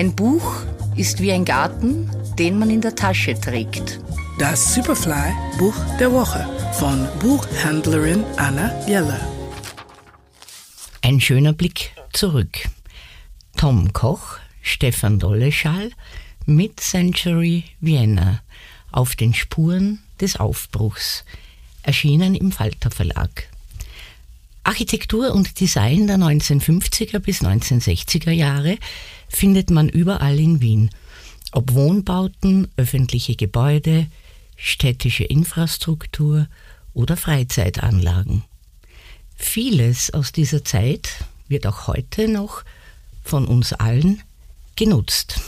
[0.00, 0.62] Ein Buch
[0.96, 4.00] ist wie ein Garten, den man in der Tasche trägt.
[4.38, 9.20] Das Superfly Buch der Woche von Buchhändlerin Anna Jeller.
[11.02, 12.70] Ein schöner Blick zurück.
[13.58, 15.90] Tom Koch, Stefan Dolleschall,
[16.46, 18.40] Mid-Century Vienna
[18.92, 21.26] auf den Spuren des Aufbruchs,
[21.82, 23.50] erschienen im Falter Verlag.
[24.70, 28.78] Architektur und Design der 1950er bis 1960er Jahre
[29.28, 30.90] findet man überall in Wien,
[31.50, 34.06] ob Wohnbauten, öffentliche Gebäude,
[34.54, 36.46] städtische Infrastruktur
[36.94, 38.44] oder Freizeitanlagen.
[39.34, 42.62] Vieles aus dieser Zeit wird auch heute noch
[43.24, 44.22] von uns allen
[44.76, 45.40] genutzt.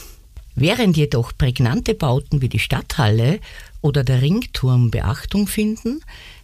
[0.57, 3.39] Während jedoch prägnante Bauten wie die Stadthalle
[3.83, 6.01] oder der Ringturm Beachtung finden,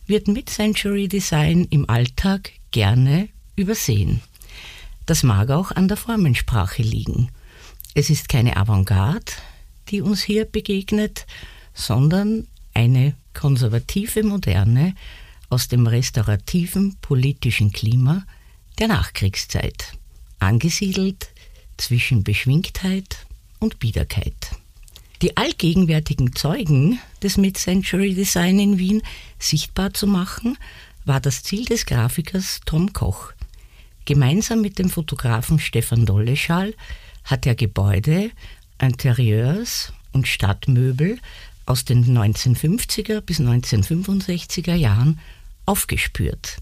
[0.07, 4.21] wird Mid-Century Design im Alltag gerne übersehen.
[5.07, 7.31] Das mag auch an der Formensprache liegen.
[7.95, 9.33] Es ist keine Avantgarde,
[9.89, 11.27] die uns hier begegnet,
[11.75, 14.95] sondern eine konservative Moderne
[15.49, 18.25] aus dem restaurativen politischen Klima
[18.79, 19.95] der Nachkriegszeit,
[20.39, 21.29] angesiedelt
[21.77, 23.27] zwischen Beschwingtheit
[23.59, 24.51] und Biederkeit.
[25.23, 29.03] Die allgegenwärtigen Zeugen des Mid-Century Design in Wien
[29.39, 30.57] sichtbar zu machen,
[31.09, 33.33] war das Ziel des Grafikers Tom Koch.
[34.05, 36.75] Gemeinsam mit dem Fotografen Stefan Dolleschal
[37.25, 38.31] hat er Gebäude,
[38.79, 41.19] Interieurs und Stadtmöbel
[41.65, 45.19] aus den 1950er bis 1965er Jahren
[45.65, 46.59] aufgespürt.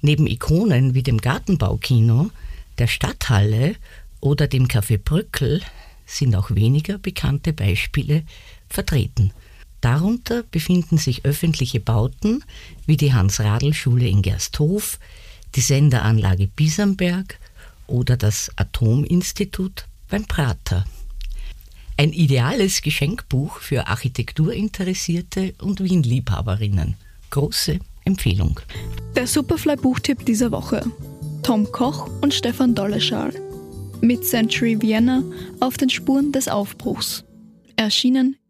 [0.00, 2.30] Neben Ikonen wie dem Gartenbaukino,
[2.78, 3.76] der Stadthalle
[4.20, 5.62] oder dem Café Brückel
[6.04, 8.24] sind auch weniger bekannte Beispiele
[8.68, 9.32] vertreten.
[9.82, 12.44] Darunter befinden sich öffentliche Bauten
[12.86, 14.98] wie die Hans-Radl-Schule in Gersthof,
[15.56, 17.38] die Senderanlage Bisamberg
[17.88, 20.84] oder das Atominstitut beim Prater.
[21.96, 26.94] Ein ideales Geschenkbuch für Architekturinteressierte und Wien-Liebhaberinnen.
[27.30, 28.60] Große Empfehlung.
[29.16, 30.84] Der Superfly-Buchtipp dieser Woche.
[31.42, 33.34] Tom Koch und Stefan Dolleschal.
[34.00, 35.24] Mit Century Vienna
[35.58, 37.24] auf den Spuren des Aufbruchs.
[37.76, 38.36] Erschienen